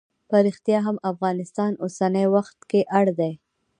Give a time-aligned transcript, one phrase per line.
[0.29, 3.33] په ریښتیا هم افغانستان اوسنی وخت کې اړ دی.